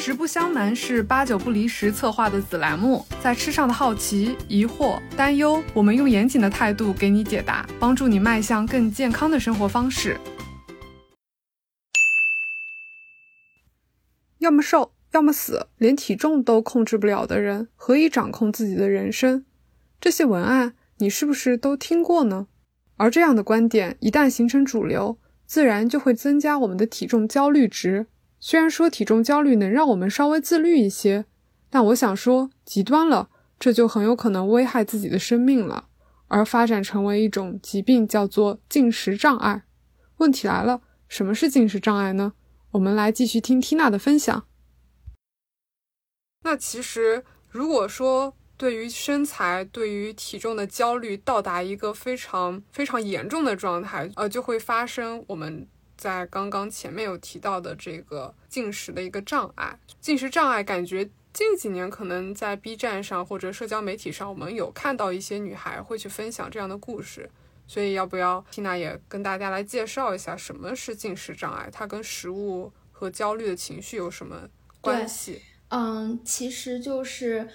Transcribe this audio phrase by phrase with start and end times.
[0.00, 10.18] 实不相瞒，是八九不离十策划的子栏目，在吃上的好奇、疑惑、担忧，我们用严谨的态度给你解答，帮助你迈向更健康的生活方式。
[14.38, 19.44] 要么瘦，要么死，连体重都控制不了的人，何以掌控自己的人生？
[20.00, 22.46] 这些文案，你是不是都听过呢？
[22.96, 28.06] 而这样的观点一旦形成主流，自然就会增加我们的体重焦虑值。
[28.42, 31.26] 虽然说体重焦虑能让我们稍微自律一些，
[31.68, 35.88] 但我想说，极端了，这就很有可能危害自己的生命了，
[36.28, 39.64] 而发展成为一种疾病，叫做进食障碍。
[40.16, 42.32] 问题来了，什么是进食障碍呢？
[42.70, 44.46] 我们来继续听缇娜的分享。
[46.42, 55.68] 那其实，如果说对于身材、对于体重的焦虑到达一个非常非常严重的状态，呃，就会发生我们。
[56.00, 67.28] 在刚刚前面有提到的这个进食的一个障碍，进食障碍感觉近几年可能在 B 站上或者社交媒体上，我们有看到一些女孩会去分享这样的故事，
[67.66, 74.48] 所以要不要缇娜也跟大家来介绍一下什么是进食障碍，它跟食物和焦虑的情绪有什么
[74.80, 75.42] 关系？
[75.68, 77.46] 嗯，其实就是。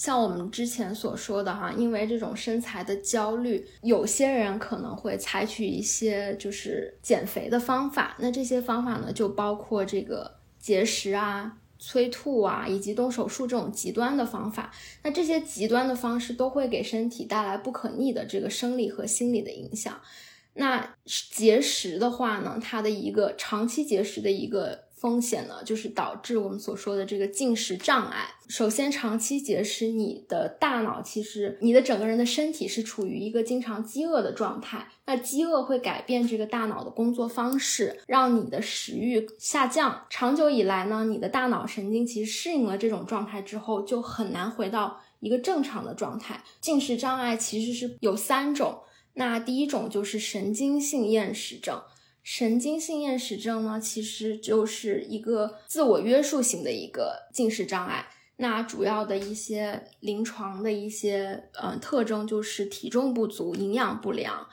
[0.00, 8.16] 像我们之前所说的哈，因为这种身材的焦虑，有些人可能会采取一些就是减肥的方法。
[8.18, 14.72] 那这些方法呢，就包括这个节食啊、催吐啊，以及动手术这种极端的方法。
[15.02, 20.00] 那这些极端的方式都会给身体带来不可逆的这个生理和心理的影响。
[20.54, 24.88] 那节食的话呢，它的一个长期节食的一个。
[25.00, 28.28] 风险呢，就是导致我们所说的这个进食障碍。
[28.48, 34.88] 首先，长期节食，你的大脑其实你的整个人的身体是处于一个经常饥饿的状态。
[35.06, 40.04] 那饥饿会改变这个大脑的工作方式，让你的食欲下降。
[40.10, 46.44] 长久以来呢，你的大脑神经其实适应了这种状态之后，就很难回到一个正常的状态。
[46.60, 48.80] 进食障碍其实是有三种，
[49.14, 51.80] 那第一种就是神经性厌食症。
[52.22, 58.06] 神经性厌食症呢，其实就是一个自我约束型的一个进食障碍。
[58.36, 64.48] 那主要的一些临床的一些呃特征就是体重不足、营养不良。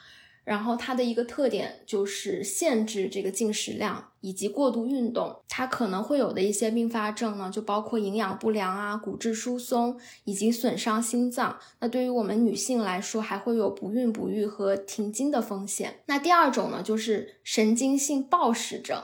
[0.47, 11.59] 然后它的一个特点就是限制这个进食量以及过度运动，它可能会有的一些并发症呢，就包括营养不良啊、骨质疏松以及损伤心脏。
[11.81, 16.00] 那对于我们女性来说，还会有不孕不育和停经的风险。
[16.06, 19.03] 那第二种呢，就是神经性暴食症，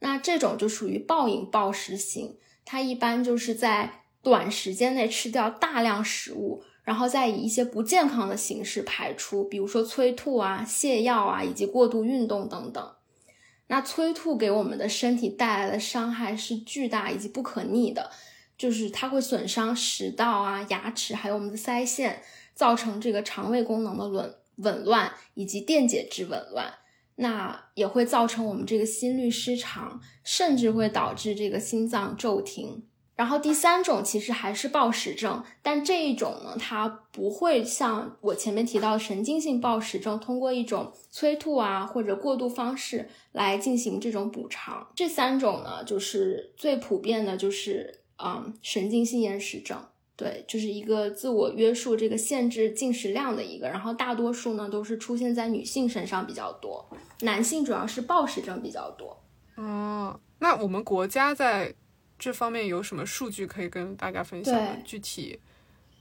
[0.00, 6.64] 那这种就属于暴饮暴食型，它一般就是在短时间内吃掉大量食物。
[6.84, 12.92] 然后再以一些不健康的形式排出，比如说催吐啊、泻药啊，以及过度运动等等。
[13.68, 18.10] 那催吐给我们的身体带来的伤害是巨大以及不可逆的，
[18.58, 22.22] 就是它会损伤食道啊、牙齿，还有我们的腮腺，
[22.54, 26.74] 造成这个肠胃功能的紊紊乱以及电解质紊乱。
[27.16, 32.82] 那也会造成我们这个心律失常，甚至会导致这个心脏骤停。
[33.14, 44.88] 然后第三种其实还是暴食症，但这一种呢，它不会像我前面提到的神经性暴食症，通过一种催吐啊或者过度方式来进行这种补偿。
[44.96, 49.78] 这三种呢，就是最普遍的，就是嗯神经性厌食症，
[50.16, 53.68] 对，就是一个自我约束这个限制进食量的一个。
[53.68, 56.88] 然后大多数呢都是出现在女性身上比较多，
[57.20, 59.22] 男性主要是暴食症比较多。
[59.56, 61.74] 哦，那我们国家在。
[62.22, 64.76] 这方面有什么数据可以跟大家分享吗？
[64.84, 65.40] 具体，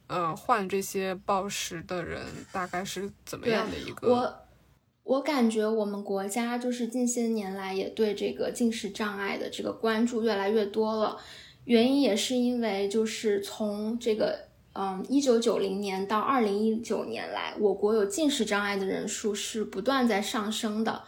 [0.05, 4.07] 呃，患这些暴食的人大概是怎么样的一个？
[4.07, 4.35] 我
[5.01, 11.17] 我感觉我们国家就是近些年来也对这个进食障碍的这个关注越来越多了。
[11.65, 21.01] 原因也是因为就是从这个嗯一九九零年到二零一九年来，我国有进食障碍的人数是不断在上升的。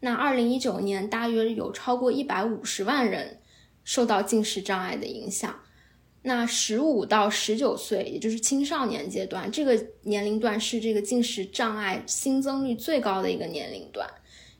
[0.00, 3.40] 那二零一九年大约有超过一百五十万人。
[3.84, 5.54] 受到进食障碍的影响，
[6.22, 14.08] 那十五到十九岁，也就是青少年阶段，这个年龄段是这个进食障碍新增率最高的一个年龄段。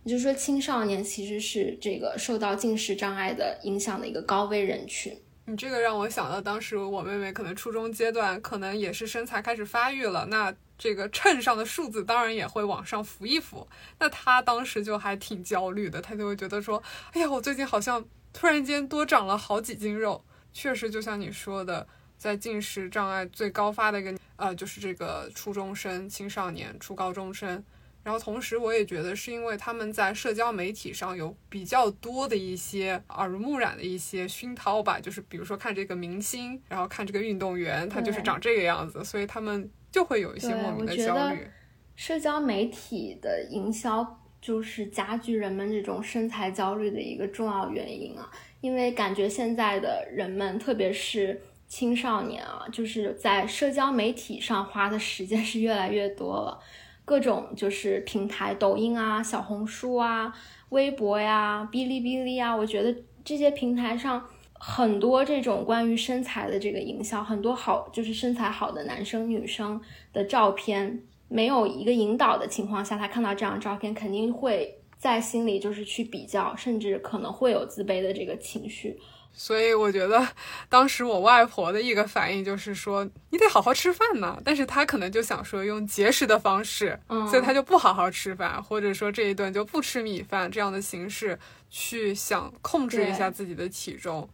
[0.02, 5.18] 也就是说，青少年其实是这个受到进食障碍的影响的一个高危人群。
[5.46, 13.66] 你这个让我想到，当时我妹妹可能初中阶段，可能也是身材开始发育了，那这个秤上的数字当然也会往上浮一浮。
[13.98, 16.82] 那她当时就还挺焦虑的，她就会觉得说
[17.12, 18.04] ：“哎呀，我最近好像……”
[18.34, 20.22] 突然间多长了好几斤肉，
[20.52, 21.86] 确实就像你说的，
[22.18, 27.64] 在进食障碍最高发的一个呃，就是这个初中生、青少年、初高中生，
[28.02, 41.48] 然后同时，我也觉得是因为他们在社交媒体上有比较多的一些耳濡目染的一些熏陶吧，就是比如说看这个明星，然后看这个运动员，他就是长这个样子，所以他们就会有一些莫名的焦虑。
[41.94, 48.30] 社交媒体的营销就是加剧人们这种身材焦虑的一个重要原因啊，
[48.60, 56.60] 因为感觉现在的人们，特别是青少年啊，就是在社交媒体上花的时间是越来越多了。
[57.06, 60.30] 各种就是平台，抖音啊、小红书啊、
[60.68, 62.94] 微博呀、哔哩哔哩啊，我觉得
[63.24, 69.80] 这些平台上很多这种关于身材的这个营销，很多好就是身材好的男生女生
[70.12, 78.98] 的照片，没有一个引导的情况下，他看到这张照片，肯定会在心里就是去比较，甚至可能会有自卑的这个情绪。
[79.36, 80.28] 所以我觉得，
[80.68, 86.96] 当时我外婆的一个反应就是说：“你得好好吃饭呢。”但是她可能就想说用节食的方式，
[87.28, 91.36] 所以她就不好好吃饭，或者说这一顿就不吃米饭这样的形式
[91.68, 94.28] 去想控制一下自己的体重。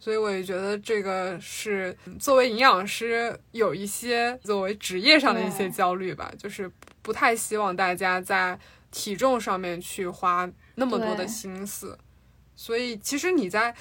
[0.00, 6.68] 所以我也觉得这个是作为营养师有一些作为职业上的一些焦虑吧，就是
[7.02, 8.58] 不太希望大家在
[8.90, 11.96] 体重上面去花那么多的心思。
[12.56, 13.72] 所以其实你在。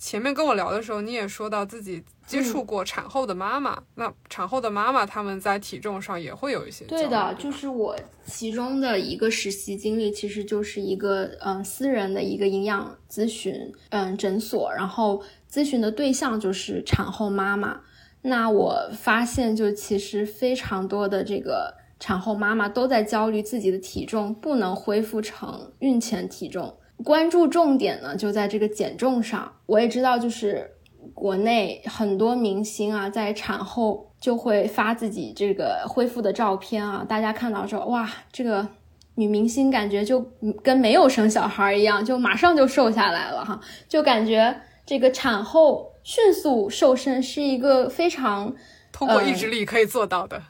[0.00, 6.84] 前面跟我聊的时候，你也说到自己接触过产后的妈妈，那产后的妈妈她们在体重上也会有一些。
[6.84, 13.52] 对的，就是我其中的一个实习经历，其实就是一个嗯私人的一个营养咨询
[13.90, 17.80] 嗯诊所，然后咨询的对象就是产后妈妈。
[18.22, 26.74] 那我发现，就其实非常多的这个产后妈妈都在焦虑自己的体重不能恢复成孕前体重。
[27.04, 29.52] 关注重点呢，就在这个减重上。
[29.66, 30.68] 我也知道，就是
[31.14, 38.66] 国内很多明星啊，在产后就会发自己这个恢复的照片啊，大家看到说，哇，这个
[39.14, 40.20] 女明星感觉就
[40.62, 48.56] 跟没有生小孩一样，就马上就瘦下来了哈，就感觉这个产后迅速瘦身是一个非常
[48.90, 50.42] 通过意志力可以做到的。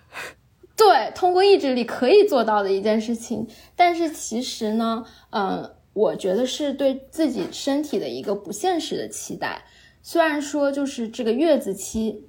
[0.77, 3.49] 对，通过意志力可以做到的一件事情。
[3.75, 5.75] 但是其实呢，嗯。
[5.95, 9.65] 我觉得是对自己身体的一个不现实的期待。
[10.01, 12.28] 虽然说就是这个月子期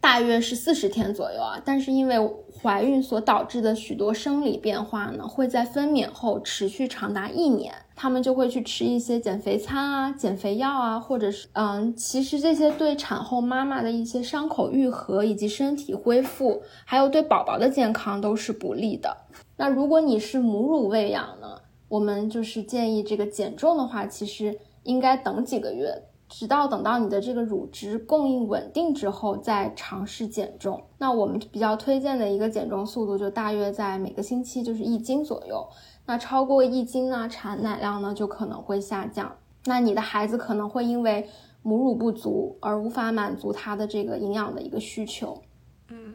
[0.00, 2.16] 大约是四十天左右啊，但是因为
[2.62, 7.74] 怀孕所导致的许多生理变化呢，会在分娩后持续长达一年。
[7.98, 19.16] 他们就会去吃一些减肥餐啊、减肥药啊，或者是嗯，其实这些对产后妈妈的一些伤口愈合以及身体恢复，还有对宝宝的健康都是不利的。
[19.56, 21.62] 那如果你是母乳喂养呢？
[21.88, 26.02] 我们就是建议这个减重的话，其实应该等几个月，
[26.38, 30.84] 直到等到你的这个乳汁供应稳定之后再尝试减重。
[30.98, 35.66] 那我们比较推荐的一个减重速度就大约在每个星期就是一斤左右。
[36.04, 39.34] 那超过一斤呢，产奶量呢就可能会下降。
[39.64, 41.26] 那你的孩子可能会因为
[41.62, 45.40] 母乳不足而无法满足他的这个营养的一个需求。
[45.88, 46.12] 嗯。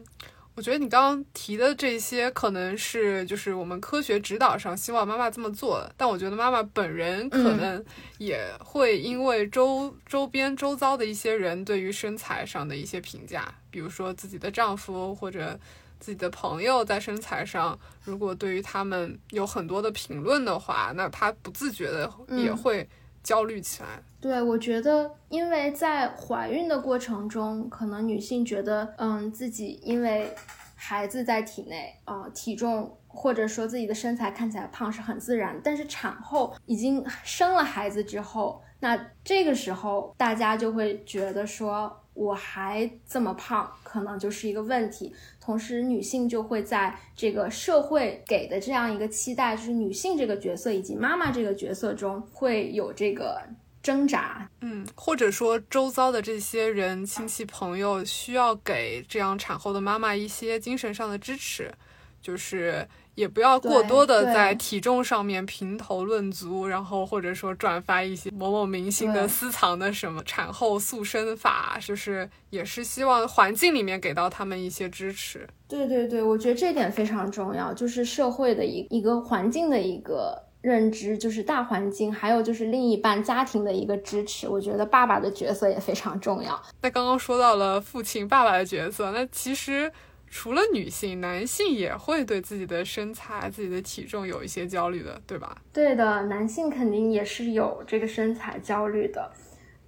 [0.54, 7.82] 我觉得你刚刚提的这些可能是就是我们科学指导上希望妈妈这么做，但我觉得妈妈本人可能
[8.18, 15.58] 也会因为周周边周遭的一些人对于身材上的一些评价，比如说自己的丈夫或者
[15.98, 22.86] 自己的朋友在身材上，如果对于他们有很多的评论的话，那他不自觉的也会
[23.22, 23.88] 焦虑起来。
[24.20, 30.34] 对，我觉得，因为在怀孕的过程中，可能女性觉得，嗯，自己因为
[30.74, 35.60] 孩子在体内，啊，体重或者说自己的身材看起来胖是很自然。
[35.62, 41.98] 但是产后已经生了孩子之后，那这个时候大家就会觉得说。
[42.14, 45.14] 我还这么胖，可能就是一个问题。
[45.44, 53.42] 同时，女性就会在这个社会给的这样一个期待，就是女性这个角色以及妈妈这个角色中会有这个
[53.82, 54.48] 挣扎。
[54.60, 61.74] 嗯，或者说周遭的这些人、亲戚朋友需要给这样产后的妈妈一些精神上的支持，
[62.20, 62.88] 就是。
[63.14, 75.46] 也不要过多的在体重上面评头论足，然后或者说转发一些某某明星的私藏的什么产后塑身法，就是也是希望环境里面给到他们一些支持。
[75.68, 84.48] 对对对，我觉得这点非常重要，就是社会的一一个环境的一个认知，就是大环境，还有就是另一半家庭的一个支持。
[84.48, 86.62] 我觉得爸爸的角色也非常重要。
[86.80, 89.92] 那刚刚说到了父亲、爸爸的角色，那其实。
[90.34, 95.58] 除了女性，男性也会对自己的身材、自己的体重有一些焦虑的，对吧？
[95.74, 99.30] 对的，男性肯定也是有这个身材焦虑的，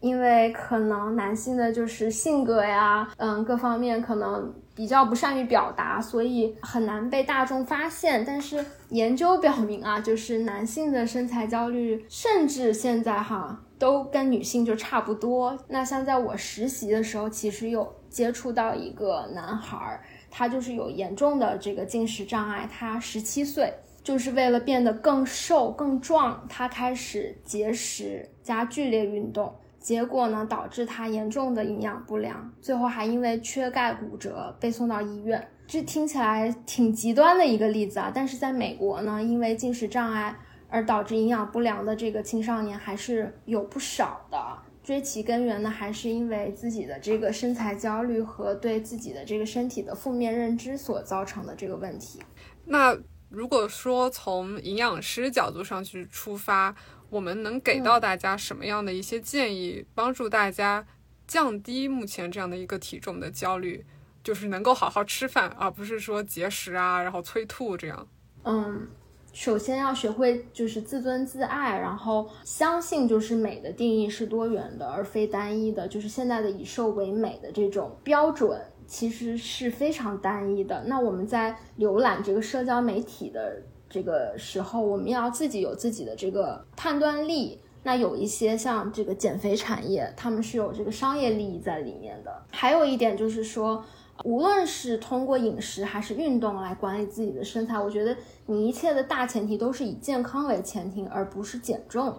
[0.01, 8.23] 因为可能男性的就是性格呀，嗯，各方面可能比较不善于表达，所以很难被大众发现。
[8.23, 15.59] 但是研究表明啊， 就是男性的身材焦虑，甚至现在哈都跟女性就差不多。
[15.69, 29.53] 那像在我实习的时候，其实有接触到一个男孩，他就是有严重的这个进食障碍，他十七岁，就是为了变得更瘦更壮，他开始节食加剧烈运动。
[29.81, 35.49] 结果呢，导致他严重的营养不良，最后还因为缺钙骨折被送到医院。
[35.67, 40.37] 这听起来挺极端的一个例子啊，但是在美国呢，因为进食障碍
[40.71, 44.39] 而导致营养不良的这个青少年还是有不少的。
[44.85, 52.21] 追其根源呢，还是因为自己的这个身材焦虑和对自己的这个身体的负面认知所造成的这个问题。
[52.67, 52.97] 那
[53.29, 56.77] 如果说从营养师角度上去出发。
[57.11, 60.85] 我们能给到大家什么样的一些建议，帮助大家
[61.29, 63.85] 降低目前这样的一个体重的焦虑，
[64.25, 68.09] 就是能够好好吃饭，而不是说节食啊，然后催吐这样。
[68.43, 68.89] 嗯，
[69.35, 75.87] 首先要学会就是自尊自爱，然后相信就是美的定义是多元的，而非单一的。
[75.87, 80.85] 就是现在的以瘦为美的这种标准其实是非常单一的。
[80.87, 83.61] 那我们在浏览这个社交媒体的。
[83.87, 87.61] 这个时候，我们要自己有自己的这个判断力。
[87.85, 92.43] 那有一些像这个减肥产业，他们是有这个商业利益在里面的。
[92.51, 93.85] 还有一点就是说，
[94.23, 98.17] 无论是通过饮食还是运动来管理自己的身材，我觉得
[98.47, 102.15] 你一切的大前提都是以健康为前提，而不是减重。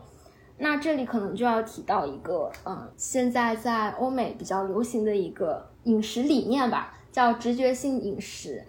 [0.57, 8.63] 那这里可能就要提到一个，嗯，现在在欧美比较流行的一个饮食理念吧，叫直觉性饮食。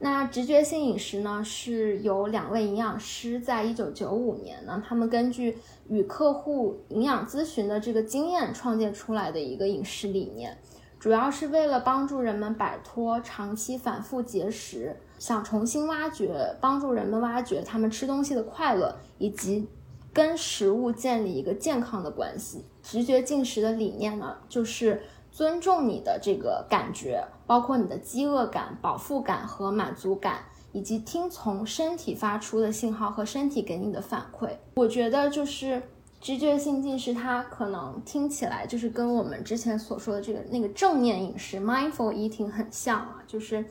[0.00, 5.58] 那直觉性饮食呢，是由两位营养师在一九九五年呢，他们根据
[5.88, 10.56] 与客户营养咨询的这个经验创建出来的一个饮食理念，
[10.98, 19.68] 主要是为了帮助人们摆脱长期反复节食，想重新挖掘，帮助人们挖掘他们吃东西的快乐，以及
[20.12, 22.64] 跟食物建立一个健康的关系。
[22.82, 25.02] 直觉进食的理念呢，就是。
[25.30, 30.38] 尊重你的这个感觉，包括你的饥饿感、饱腹感和满足感，
[30.72, 34.48] 以及听从身体发出的信号和身体给你的反馈。
[34.76, 35.82] 我觉得就是
[36.20, 43.64] 直觉性进食，它可能听起来就是跟我们之前所说的这个那个正念饮食 （mindful eating） 很像啊，就是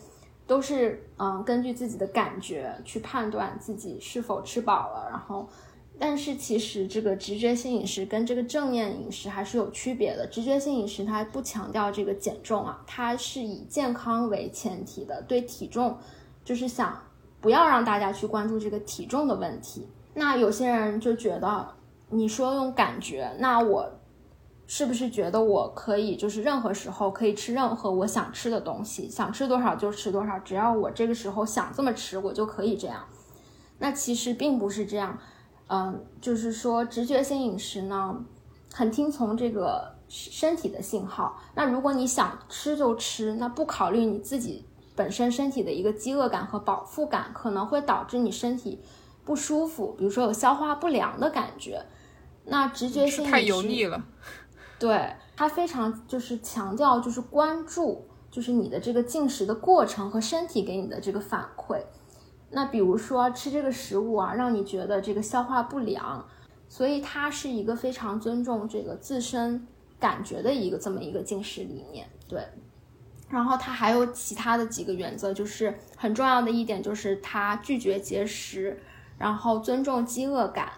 [0.45, 5.47] 都是嗯根据自己的感觉去判断自己是否吃饱了，然后。
[5.99, 10.27] 但是其实这个直觉性饮食跟这个正念饮食还是有区别的。
[10.27, 15.97] 直觉性饮食它不强调这个减重啊，它是以健康为前提的，对体重
[16.45, 17.01] 就是想
[17.41, 19.87] 不要让大家去关注这个体重的问题。
[20.13, 21.67] 那有些人就觉得
[22.09, 23.91] 你说用感觉，那我
[24.65, 33.03] 是不是觉得我可以就是任何时候可以吃任何我想吃的东西，想吃多少就吃多少，只要我这个时候想这么吃，我就可以这样？
[33.79, 35.17] 那其实并不是这样。
[35.69, 38.23] 嗯，就是说直觉性饮食呢，
[38.73, 41.37] 很听从这个身体的信号。
[41.55, 48.81] 那如果你想吃就吃，那不考虑你自己本身身体的一个饥饿感和饱腹感，可能会导致你身体
[49.25, 51.85] 不舒服，比如说有消化不良的感觉。
[52.49, 54.03] 那直觉性太油腻了，
[54.79, 61.81] 对它非常就是强调就是关注，就是你的这个进食的过程和身体给你的这个反馈。
[62.49, 66.25] 那比如说吃这个食物啊，让你觉得这个消化不良，
[66.69, 69.67] 所以它是一个非常尊重这个自身
[69.99, 72.07] 感觉的一个这么一个进食理念。
[72.29, 72.41] 对，
[73.29, 78.79] 然后它还有其他的几个原则，就是很重要的一点就是它拒绝节食，
[79.17, 80.71] 然后尊重饥饿感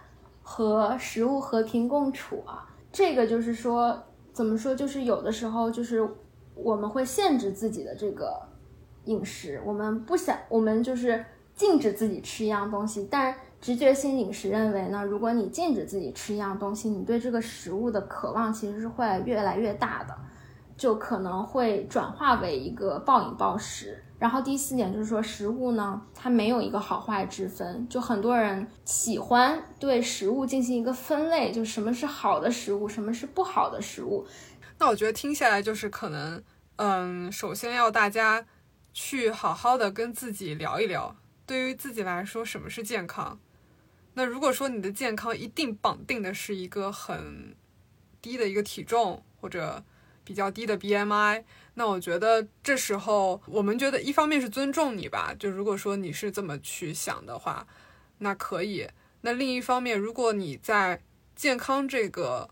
[0.51, 2.67] 和食物和平共处啊。
[2.91, 4.01] 这个就是说
[4.33, 6.09] 怎么说，就是有的时候就是
[6.55, 8.41] 我们会限制自己的这个
[9.05, 11.23] 饮食，我们不想，我们就是。
[11.55, 20.15] 禁止自己吃一样东西，但直觉性饮食认为呢，如果你禁止自己吃一样东西，你对这个食物的渴望其实是会越来越大的，
[20.77, 24.01] 就可能会转化为一个暴饮暴食。
[24.19, 34.27] 然后第四点就是说，食物呢，它没有一个好坏之分，就很多人喜欢对食物进行一个分类，就什么是好的食物，什么是不好的食物。
[34.77, 36.43] 那我觉得听下来就是可能，
[36.75, 38.45] 嗯，首先要大家
[38.93, 41.15] 去好好的跟自己聊一聊。
[41.45, 43.39] 对于自己来说，什么是健康？
[44.15, 47.55] 那如果说你的健康一定绑定的是一个很
[48.21, 49.81] 低的一个体重或者
[50.29, 51.43] 比较低的 BMI，
[51.73, 57.65] 那我觉得这时候我们觉得一方面是尊重你吧，就如果说你是这么去想的话，
[58.19, 58.87] 那可以。
[59.21, 61.01] 那另一方面，如果你在
[61.35, 62.47] 健康这个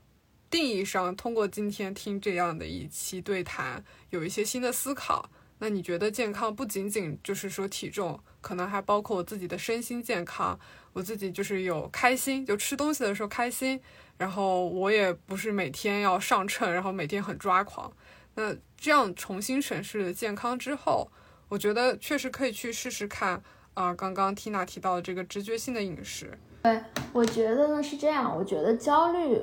[0.50, 5.30] 定义上，通过今天听这样的一期对谈，有一些新的思考。
[5.60, 10.60] 那你觉得健康不仅仅就是说体重，可能还包括我自己的身心健康，
[10.94, 13.80] 我自己就是有开心，就吃东西的时候开心，
[14.18, 17.92] 然后我也不是每天要上秤，然后每天很抓狂。
[18.36, 21.10] 那这样重新审视了健康之后，
[21.50, 23.42] 我觉得确实可以去试试看
[23.74, 23.94] 啊。
[23.94, 26.80] 刚刚 Tina 提到的这个直觉性的饮食，对
[27.12, 29.42] 我觉得呢是这样，我觉得焦虑。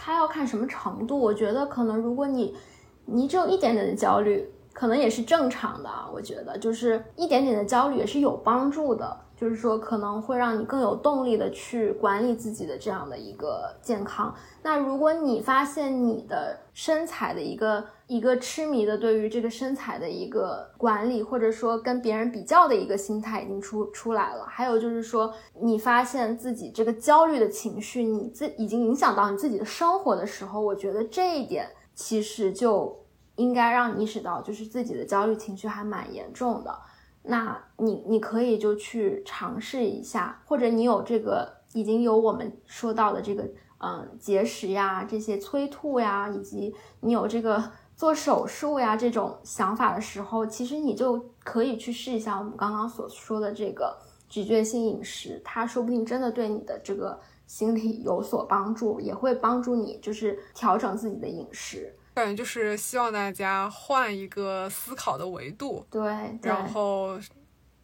[0.00, 1.18] 它要看什么程度？
[1.18, 2.56] 我觉得可能，如果你
[3.04, 5.90] 你只有一点点的焦虑，可能也是正常的。
[6.14, 14.32] 我觉得就是一点点的焦虑也是有帮助的，就是说可能会让你更有动力的去管理自己的这样的一个健康。
[14.62, 32.96] 那如果你发现你的身材的一个一个痴迷的对于这个身材的一个管理，或者说跟别人比较的一个心态已经出出来了，还有就是说你发现自己这个焦虑的情绪，你自已经影响到你自己的生活的时候，我觉得这一点其实就
[33.38, 36.78] 应该让你意识到，就是自己的焦虑情绪还蛮严重的。
[37.22, 43.48] 那你你可以就去尝试一下，或者你有这个已经有我们说到的这个。
[43.80, 47.62] 嗯，节食呀，这些催吐呀，以及你有这个
[47.94, 53.96] 做手术呀这种想法的时候，其实你就可以去试一下我们刚刚所说的这个
[54.28, 57.16] 咀嚼性饮食，它说不定真的对你的这个
[57.46, 61.94] 心理有所帮助，也会帮助你就是调整自己的饮食。
[62.18, 66.02] 感觉就是希望大家换一个思考的维度，对，
[66.42, 67.18] 然后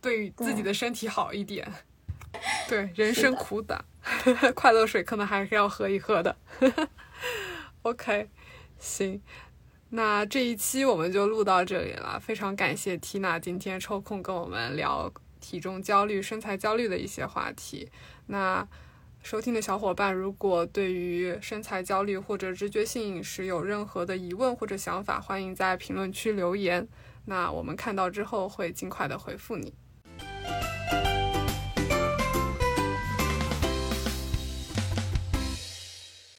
[0.00, 1.70] 对自己的身体好一点。
[2.68, 3.82] 对，人生苦短。
[4.54, 6.36] 快乐水可能还是要喝一喝的。
[7.82, 8.28] OK，
[8.78, 9.22] 行，
[9.90, 12.18] 那这一期我们就录到这里了。
[12.18, 15.10] 非常感谢 Tina 今天抽空跟我们聊
[15.40, 17.88] 体重焦虑、身材焦虑的一些话题。
[18.26, 18.66] 那
[19.24, 26.86] 收听的小伙伴，如果对于身材焦虑或者直觉性饮食有任何的疑问或者想法，欢迎在评论区留言。
[27.24, 29.72] 那我们看到之后会尽快的回复你。